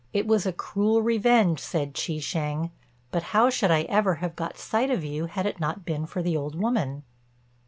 [0.13, 2.71] "It was a cruel revenge," said Chi shêng;
[3.11, 6.07] "but how should I ever have got a sight of you had it not been
[6.07, 7.03] for the old woman?"